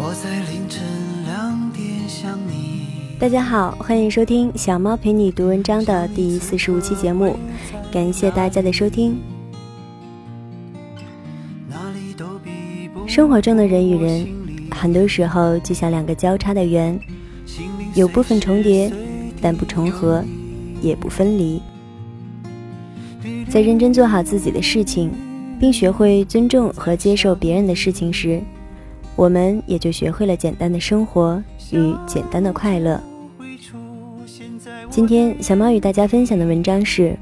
[0.00, 0.80] 我在凌晨
[1.26, 3.18] 两点想你。
[3.18, 7.36] 大家好，欢迎收听小猫陪你读文章的第四十五期节目，
[7.90, 9.18] 感谢大家的收听。
[13.08, 14.28] 生活中的人与人，
[14.70, 16.96] 很多时候就像两个交叉的圆，
[17.96, 18.92] 有部分重叠，
[19.42, 20.22] 但不重合，
[20.80, 21.60] 也不分离。
[23.48, 25.10] 在认真做好自己的事情，
[25.58, 28.40] 并学会尊重和接受别人的事情时，
[29.18, 33.02] 我们也就学会了简单的生活与简单的快乐。
[34.88, 37.18] 今天小猫与大家分享的文章是：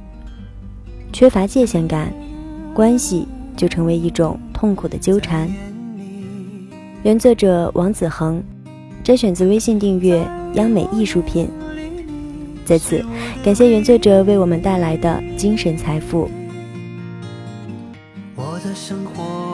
[1.10, 2.12] 缺乏界限感，
[2.74, 5.50] 关系就成为一种痛苦的纠缠。
[7.02, 8.44] 原作者王子恒，
[9.02, 10.22] 摘选自微信订阅
[10.52, 11.48] 央美艺术品。
[12.66, 13.02] 在此，
[13.42, 16.28] 感谢原作者为我们带来的精神财富。
[18.34, 19.45] 我的生活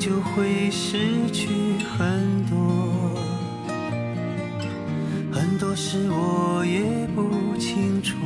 [0.00, 1.48] 就会失去
[1.84, 2.56] 很多，
[5.30, 8.16] 很多事我也不清楚，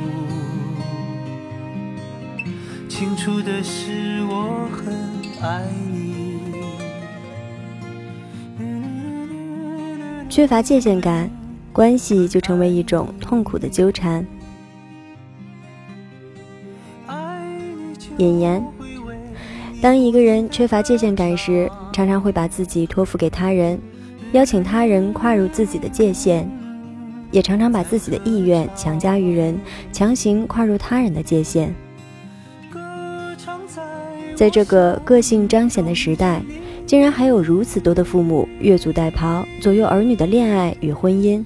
[2.88, 4.94] 清楚的是我很
[5.42, 6.38] 爱你。
[10.30, 11.28] 缺乏界限感，
[11.72, 14.24] 关系就成为一种痛苦的纠缠。
[18.18, 18.64] 引言：
[19.82, 23.78] 当一个人缺乏界限感时，常常会把自己托付给他人，
[24.32, 26.46] 邀请他人跨入自己的界限，
[27.30, 29.58] 也常常把自己的意愿强加于人，
[29.92, 31.74] 强行跨入他人的界限。
[34.34, 36.42] 在这个个性彰显的时代。
[36.86, 41.42] 竟然还有如此多的父母越俎代庖，左右儿女的恋爱与婚姻，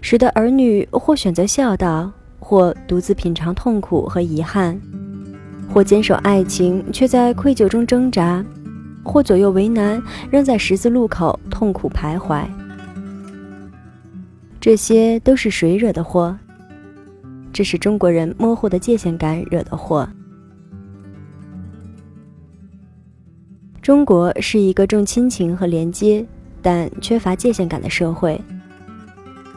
[0.00, 2.10] 使得儿女或选择孝道，
[2.40, 4.78] 或独自品尝痛苦和遗憾，
[5.72, 8.44] 或坚守爱情却在愧疚中挣扎，
[9.02, 12.44] 或左右为难，仍在十字路口痛苦徘徊。
[14.60, 16.36] 这些都是谁惹的祸？
[17.54, 20.06] 这是中国人模糊的界限感惹的祸。
[23.80, 26.24] 中国是一个重亲情和连接，
[26.60, 28.40] 但缺乏界限感的社会。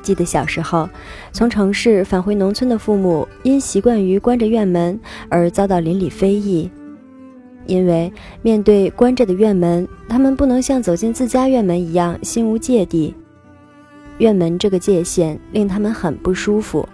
[0.05, 0.87] 记得小时候，
[1.31, 4.97] 从城市返回农村的父母，因习惯于关着院门
[5.29, 6.69] 而遭到邻里非议，
[7.65, 8.13] 因为
[8.43, 13.15] 面对关着的院门，他们不能像走进自家院门一样心无芥蒂。
[14.19, 16.87] 院门这个界限令他们很不舒服。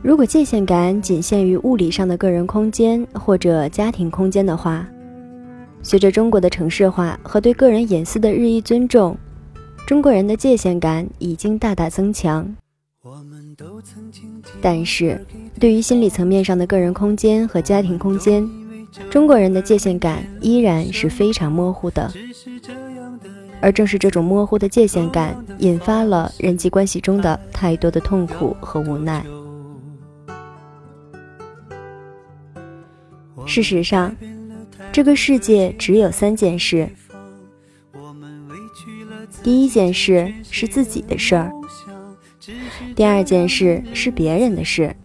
[0.00, 4.86] 如果界限感仅限于物理上的个人空间或者家庭空间的话，
[5.82, 9.16] 随着中国的城市化和对个人隐私的日益尊重，
[9.86, 12.54] 中国人的界限感已经大大增强。
[14.62, 15.20] 但是，
[15.60, 18.48] 对于心理层面上的个人空间和家庭空间，
[19.10, 22.10] 中国人的界限感依然是非常模糊的。
[23.60, 29.24] 而正是这种模糊的界限感，引发了人际关系中的太多的痛苦和无奈。
[33.44, 34.16] 事实上，
[34.90, 36.88] 这个世界只有三件事。
[39.44, 41.52] 第一件事是自己的事儿，
[42.96, 44.96] 第二件事是别人的事，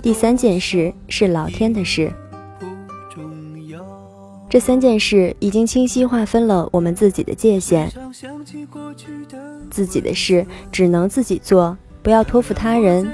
[0.00, 2.12] 第三件事是老天的事。
[4.48, 7.90] 这三件事已经清晰划分了我们自己的界限。
[9.68, 13.04] 自己的事只能自己做，不要托付他人；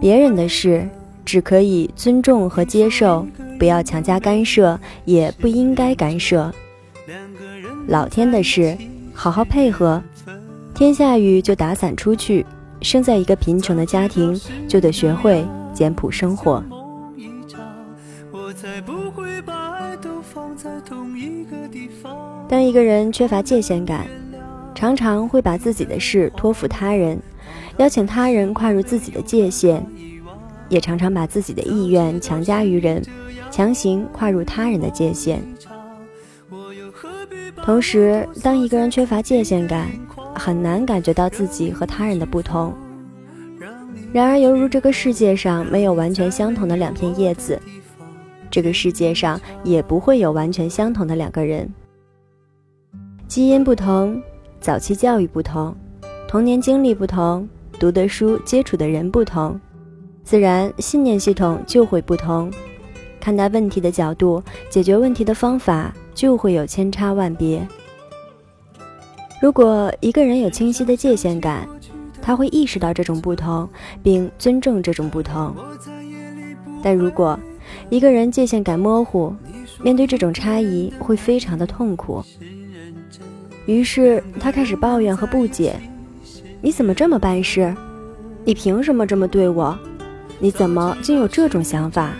[0.00, 0.88] 别人的事。
[1.22, 3.24] 只可以尊重和接受，
[3.56, 6.52] 不要强加干涉，也不应该干涉。
[7.86, 8.76] 老天的事，
[9.22, 10.02] 好好配合。
[10.74, 12.46] 天下雨就打伞出去。
[12.80, 14.34] 生在一个贫穷的家庭，
[14.66, 16.64] 就得学会简朴生活。
[22.48, 24.06] 当一个人缺乏界限感，
[24.74, 27.20] 常常会把自己的事托付他人，
[27.76, 29.86] 邀请他人跨入自己的界限。
[30.70, 33.02] 也常常把自己的意愿强加于人，
[33.50, 35.42] 强行跨入他人的界限。
[37.64, 39.88] 同时，当一个人缺乏界限感，
[40.34, 42.74] 很难感觉到自己和他人的不同。
[44.12, 47.60] 然而，犹如这个世界上没有完全相同的两片叶子，
[48.50, 51.72] 这个世界上也不会有完全相同的两个人。
[53.28, 54.20] 基因不同，
[54.60, 55.76] 早期教育不同，
[56.26, 57.48] 童年经历不同，
[57.78, 59.60] 读的书、接触的人不同。
[60.24, 62.50] 自然，信念系统就会不同，
[63.20, 67.66] 看待问题的角度、解决问题的方法就会有千差万别。
[69.40, 71.66] 如果一个人有清晰的界限感，
[72.20, 73.66] 他会意识到这种不同，
[74.02, 75.56] 并尊重这种不同。
[76.82, 77.40] 但如果
[77.88, 79.34] 一个人界限感模糊，
[79.82, 82.22] 面对这种差异会非常的痛苦。
[83.64, 85.74] 于是他开始抱怨和不解
[86.60, 87.74] ：“你怎么这么办事？
[88.44, 89.74] 你凭什么这么对我？
[90.38, 92.12] 你怎么竟有这种想法？”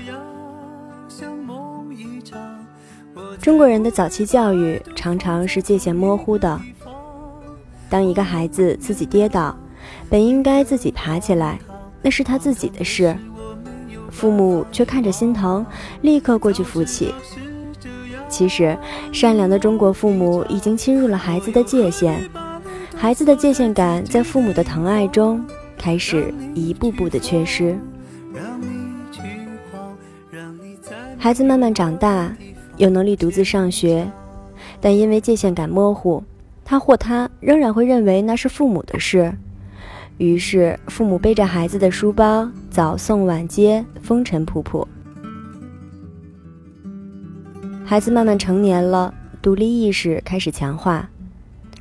[3.41, 6.61] 中国人的早期教育常常是界限模糊的。
[7.89, 9.57] 当一个孩子自己跌倒，
[10.11, 11.59] 本应该自己爬起来，
[12.03, 13.17] 那是他自己的事。
[14.11, 15.65] 父母却看着心疼，
[16.03, 17.15] 立刻过去扶起。
[18.29, 18.77] 其实，
[19.11, 22.29] 善良的中国父母已经侵入了孩子的界限，
[22.95, 25.43] 孩子的界限感在父母的疼爱中
[25.79, 27.79] 开始一步步的缺失。
[31.19, 32.33] 孩子慢慢长大，
[32.81, 34.11] 有能力独自上学，
[34.81, 36.25] 但因为界限感模糊，
[36.65, 39.31] 他或她仍然会认为那是父母的事。
[40.17, 44.87] 于是，父母背着孩子的书包，早送晚接，风尘仆仆。
[47.85, 49.13] 孩子慢慢成年了，
[49.43, 51.07] 独立意识开始强化。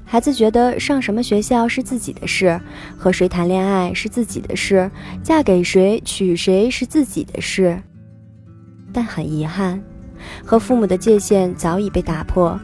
[0.03, 2.59] 孩子觉得上什么学校是自己的事，
[2.97, 4.91] 和谁谈恋爱是自己的事，
[5.23, 7.81] 嫁给谁、娶谁是自己的事。
[8.91, 9.81] 但很遗憾，
[10.45, 12.59] 和父母的界限早已被打破，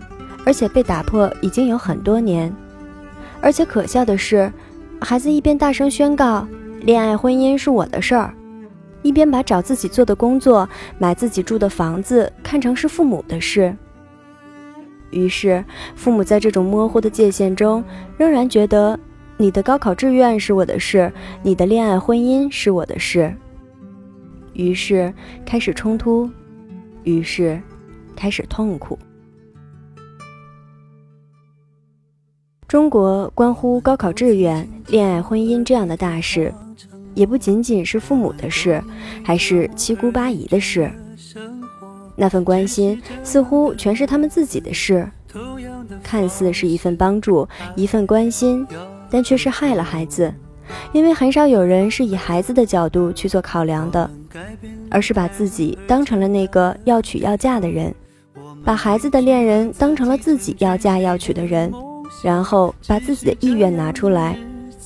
[0.45, 2.53] 而且被打破已经有很多年。
[3.41, 4.51] 而且可笑的是。
[5.01, 6.47] 孩子一边大声宣告
[6.79, 8.33] 恋爱婚姻是我的事儿，
[9.01, 10.67] 一边把找自己做的工作、
[10.97, 13.75] 买自己住的房子看成是父母的事。
[15.11, 15.63] 于是，
[15.95, 17.83] 父母在这种模糊的界限中，
[18.17, 18.97] 仍然觉得
[19.35, 21.11] 你的高考志愿是我的事，
[21.43, 23.35] 你的恋爱婚姻是我的事。
[24.53, 25.13] 于是
[25.45, 26.27] 开始冲突，
[27.05, 27.61] 于是
[28.15, 28.99] 开始痛苦。
[32.67, 36.53] 中国关乎高考志愿、恋爱婚姻这样的大事，
[37.13, 38.83] 也不仅仅是父母的事，
[39.23, 40.91] 还是七姑八姨的事。
[42.17, 45.09] 那份关心似乎全是他们自己的事，
[46.01, 48.65] 看似是一份帮助、一份关心，
[49.09, 50.33] 但却是害了孩子。
[50.91, 54.09] 因为很少有人是以孩子的角度去做考量的，
[54.89, 57.93] 而是把自己当成了那个要娶要嫁的人，
[58.63, 61.71] 把孩子的恋人当成了自己要嫁要娶的人。
[62.23, 64.37] 然后把自己的意愿拿出来，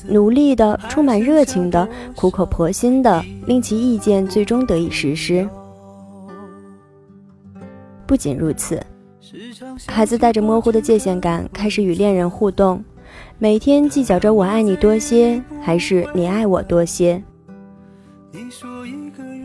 [0.07, 5.47] 努力的、充满热情的、苦口婆心的，令其意见最终得以实施。
[8.07, 8.81] 不仅如此，
[9.85, 12.83] 孩子带着模糊的界限感开始与恋人互动，
[13.37, 17.21] 每天计较着我爱你多些还是你爱我多些。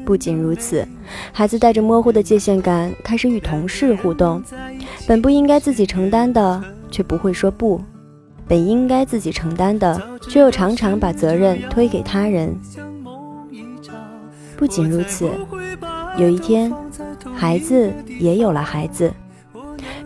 [0.04, 0.86] 不仅如此，
[1.32, 4.42] 孩子带着模糊的界限感开始与同事互动，
[5.06, 6.62] 本不应该自己承担的。
[6.90, 7.82] 却不会说不，
[8.46, 12.56] 本应该自己承担的，却又常常把责任推给他人。
[14.56, 15.28] 不仅如此，
[16.16, 16.72] 有一天，
[17.34, 19.12] 孩子也有了孩子，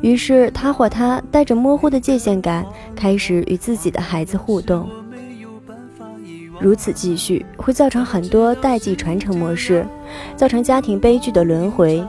[0.00, 2.64] 于是他或她带着模糊的界限感，
[2.96, 4.88] 开始与自己的孩子互动。
[6.60, 9.86] 如此继续，会造成很多代际传承模式，
[10.36, 12.04] 造成家庭悲剧的轮回，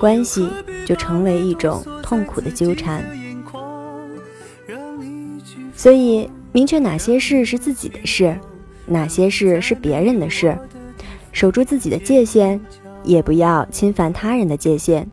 [0.00, 0.48] 关系
[0.86, 3.04] 就成为一种痛苦的纠缠。
[5.74, 8.38] 所以，明确哪些事是自己的事，
[8.86, 10.56] 哪些事是别人的事，
[11.32, 12.60] 守住自己的界限，
[13.02, 15.06] 也不要侵犯他人的界限，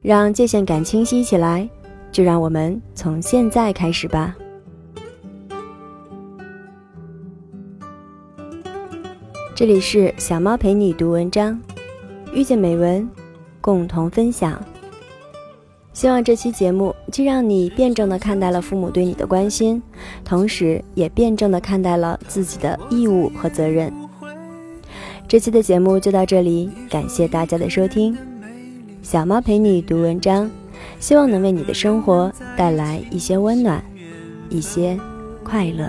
[0.00, 1.68] 让界限感清晰起来。
[2.10, 4.36] 就让我们从现在开始吧。
[9.62, 11.56] 这里是小猫陪你读文章，
[12.34, 13.08] 遇见美文，
[13.60, 14.60] 共同分享。
[15.92, 19.80] 希望这期节目既让你辩证的看待了父母对你的关心，
[20.24, 23.92] 同时也辩证的看待了自己的义务和责任。
[25.28, 28.18] 这期的节目就到这里，感谢大家的收听。
[29.00, 30.50] 小猫陪你读文章，
[30.98, 33.80] 希望能为你的生活带来一些温暖，
[34.50, 34.98] 一些
[35.44, 35.88] 快乐。